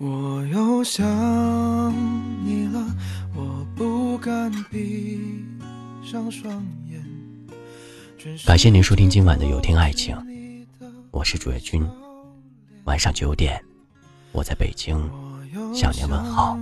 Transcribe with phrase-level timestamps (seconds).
[0.00, 1.04] 我又想
[2.44, 2.86] 你了，
[3.34, 5.44] 我不敢闭
[6.04, 7.04] 上双眼。
[8.46, 10.16] 感谢您收听今晚的有听爱情，
[11.10, 11.84] 我是主页君。
[12.84, 13.60] 晚上九点，
[14.30, 14.96] 我在北京
[15.74, 16.56] 向您问好。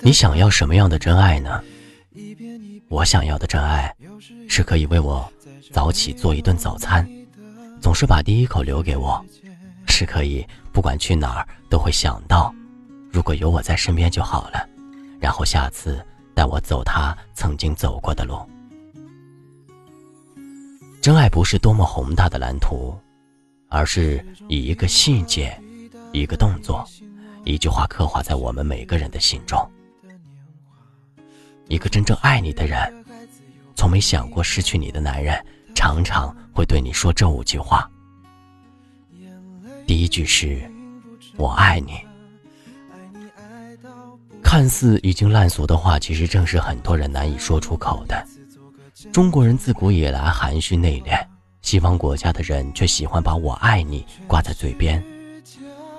[0.00, 1.62] 你想要什么样的真爱呢？
[2.88, 3.94] 我想要的真爱，
[4.48, 5.30] 是可以为我
[5.70, 7.06] 早起做一顿早餐。
[7.84, 9.22] 总是把第一口留给我，
[9.86, 10.42] 是可以
[10.72, 12.50] 不管去哪儿都会想到，
[13.12, 14.66] 如果有我在身边就好了。
[15.20, 16.02] 然后下次
[16.34, 18.40] 带我走他曾经走过的路。
[21.02, 22.98] 真爱不是多么宏大的蓝图，
[23.68, 25.54] 而是以一个细节、
[26.10, 26.88] 一个动作、
[27.44, 29.60] 一句话刻画在我们每个人的心中。
[31.68, 33.04] 一个真正爱你的人，
[33.76, 35.38] 从没想过失去你的男人。
[35.74, 37.88] 常常会对你说这五句话。
[39.86, 40.62] 第一句是
[41.36, 41.92] “我爱你”，
[44.42, 48.26] 看似已经烂俗的话，其实正是很多人难以说出口的。
[49.12, 51.22] 中国人自古以来含蓄内敛，
[51.60, 55.04] 西方国家的人却喜欢把我爱你挂在嘴边。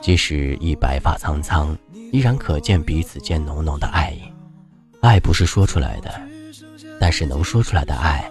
[0.00, 1.76] 即使已白发苍苍，
[2.12, 4.22] 依然可见彼此间浓浓的爱意。
[5.02, 6.20] 爱不是说出来的，
[6.98, 8.30] 但是能说出来的爱，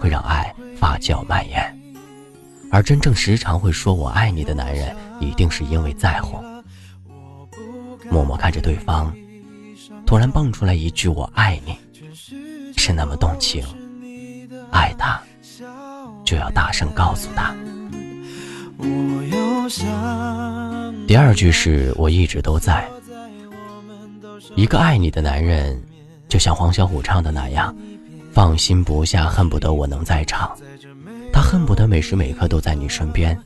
[0.00, 0.54] 会让爱。
[0.76, 1.76] 发酵蔓延，
[2.70, 6.38] 而真正时常会说我爱你的男人，一定是因为在乎。
[8.08, 9.12] 默默看着对方，
[10.06, 11.76] 突然蹦出来一句“我爱你”，
[12.78, 13.64] 是那么动情。
[14.70, 15.20] 爱他，
[16.24, 17.52] 就要大声告诉他。
[21.08, 22.88] 第二句是我一直都在。
[24.54, 25.82] 一个爱你的男人，
[26.28, 27.74] 就像黄小琥唱的那样。
[28.38, 30.56] 放心不下，恨不得我能在场。
[31.32, 33.36] 他恨不得每时每刻都在你身边，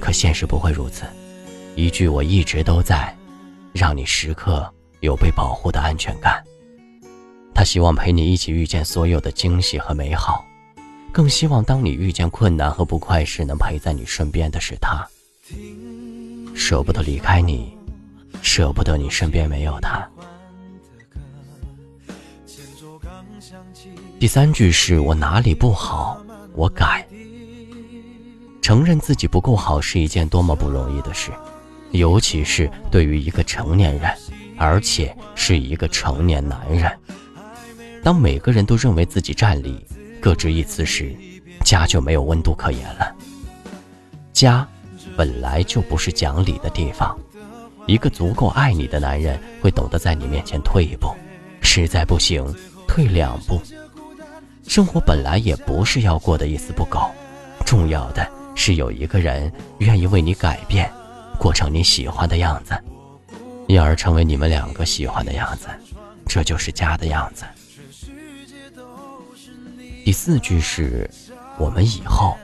[0.00, 1.02] 可现实不会如此。
[1.74, 3.12] 一句我一直都在，
[3.72, 6.40] 让你时刻有被保护的安全感。
[7.52, 10.44] 他希望陪你一起遇见所有的惊喜和美好，
[11.10, 15.04] 更希望当你遇见困难和不快时，能陪在你身边的是他。
[16.54, 17.76] 舍不得离开你，
[18.42, 20.08] 舍不得你身边没有他。
[24.24, 26.18] 第三句是我哪里不好，
[26.54, 27.06] 我改。
[28.62, 31.30] 承认自己不够好是一件多么不容易的事，
[31.90, 34.10] 尤其是对于一个成年人，
[34.56, 36.90] 而且是一个成年男人。
[38.02, 39.84] 当每个人都认为自己占理，
[40.22, 41.14] 各执一词时，
[41.62, 43.14] 家就没有温度可言了。
[44.32, 44.66] 家
[45.18, 47.14] 本来就不是讲理的地方，
[47.86, 51.14] 一个足够爱你的男人会懂得在你面前退一步，
[51.60, 52.42] 实在不行
[52.88, 53.60] 退两步。
[54.66, 57.10] 生活本来也不是要过得一丝不苟，
[57.64, 60.90] 重要的是有一个人愿意为你改变，
[61.38, 62.74] 过成你喜欢的样子，
[63.68, 65.68] 因而成为你们两个喜欢的样子，
[66.26, 67.44] 这就是家的样子。
[70.04, 71.08] 第四句是，
[71.56, 72.36] 我们以后，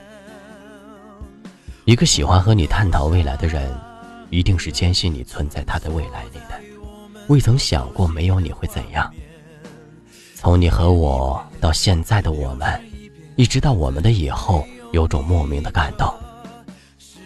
[1.85, 3.71] 一个喜欢和你探讨未来的人，
[4.31, 6.61] 一定是坚信你存在他的未来里的，
[7.29, 9.13] 未曾想过没有你会怎样。
[10.41, 12.67] 从你和我到现在的我们，
[13.37, 16.11] 一直到我们的以后，有种莫名的感动。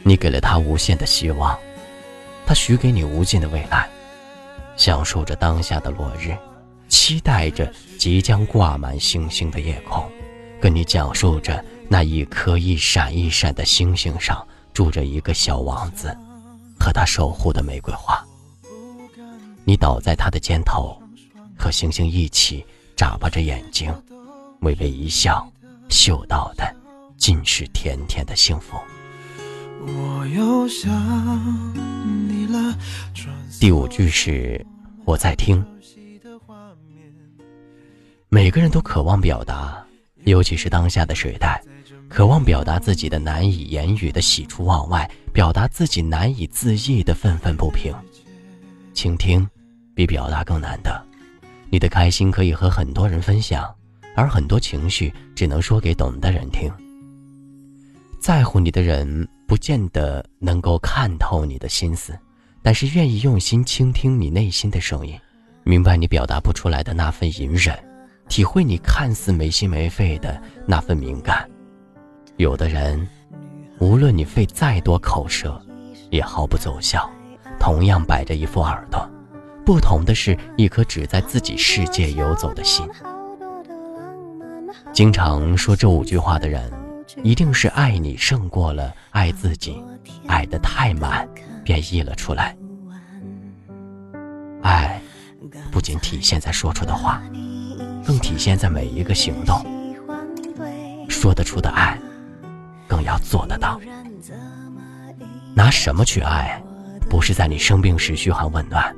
[0.02, 1.56] 你给了他无限的希望，
[2.44, 3.88] 他许给你无尽的未来。
[4.74, 6.36] 享受着当下的落日，
[6.88, 10.04] 期待着即将挂满星星的夜空，
[10.60, 16.08] 跟你讲述着那一颗一闪一闪的星星上住着一个小王子，
[16.80, 18.20] 和他守护的玫瑰花。
[19.64, 21.00] 你倒在他的肩头，
[21.56, 22.66] 和星星一起。
[22.96, 23.92] 眨巴着眼睛，
[24.60, 25.50] 微微一笑，
[25.88, 26.74] 嗅到的
[27.16, 28.76] 尽是甜甜的幸福。
[33.60, 34.64] 第五句是
[35.04, 35.64] 我在听。
[38.28, 39.84] 每个人都渴望表达，
[40.24, 41.62] 尤其是当下的时代，
[42.08, 47.92] 渴望表达自己的难以言语的喜出望外，表达自己难以自抑的愤愤不平。
[48.92, 49.48] 倾听
[49.94, 51.04] 比表达更难得。
[51.74, 53.68] 你的开心可以和很多人分享，
[54.14, 56.72] 而很多情绪只能说给懂的人听。
[58.20, 62.16] 在乎你的人不见得能够看透你的心思，
[62.62, 65.18] 但是愿意用心倾听你内心的声音，
[65.64, 67.76] 明白你表达不出来的那份隐忍，
[68.28, 71.44] 体会你看似没心没肺的那份敏感。
[72.36, 73.04] 有的人，
[73.80, 75.60] 无论你费再多口舌，
[76.10, 77.10] 也毫不奏效，
[77.58, 79.10] 同样摆着一副耳朵。
[79.64, 82.86] 不同的是，一颗只在自己世界游走的心。
[84.92, 86.70] 经常说这五句话的人，
[87.22, 89.82] 一定是爱你胜过了爱自己，
[90.26, 91.26] 爱得太满，
[91.64, 92.54] 便溢了出来。
[94.62, 95.00] 爱
[95.70, 97.22] 不仅体现在说出的话，
[98.06, 99.64] 更体现在每一个行动。
[101.08, 101.98] 说得出的爱，
[102.86, 103.80] 更要做得到。
[105.54, 106.62] 拿什么去爱？
[107.08, 108.94] 不是在你生病时嘘寒问暖，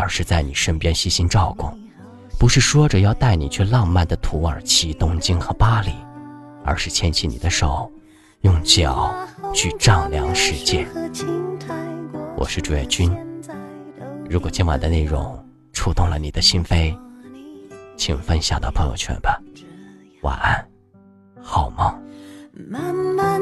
[0.00, 1.66] 而是在你身边细心照顾；
[2.38, 5.90] 不是说着要带你去浪漫的土耳其、东京和巴黎，
[6.64, 7.90] 而是牵起你的手，
[8.42, 9.12] 用脚
[9.52, 10.86] 去丈量世界。
[12.36, 13.12] 我是朱月君。
[14.30, 16.96] 如果今晚的内容触动了你的心扉，
[17.96, 19.36] 请分享到朋友圈吧。
[20.22, 20.64] 晚安，
[21.42, 23.07] 好梦。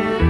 [0.00, 0.29] 晚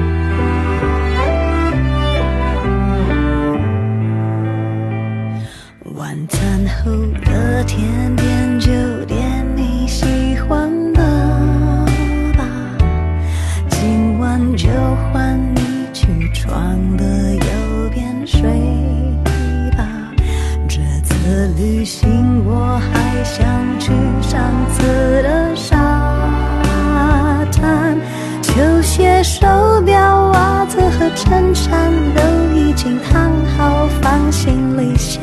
[29.23, 29.47] 手
[29.85, 32.23] 表、袜子和衬衫都
[32.55, 35.21] 已经烫好，放行李箱，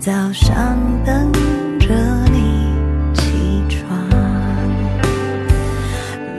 [0.00, 1.32] 早上等
[1.78, 1.88] 着
[2.32, 2.66] 你
[3.14, 3.96] 起床。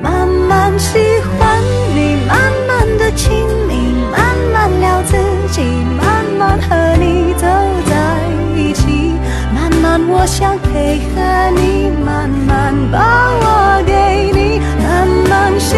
[0.02, 1.00] 慢慢喜
[1.40, 1.62] 欢
[1.96, 3.32] 你，慢慢的亲
[3.68, 5.16] 密，慢慢聊自
[5.50, 5.62] 己，
[5.98, 7.48] 慢慢和你走
[7.86, 8.20] 在
[8.56, 9.14] 一起。
[9.56, 10.02] 慢慢。
[10.10, 11.22] 我想配合
[11.56, 15.78] 你，慢慢把我给你，慢慢喜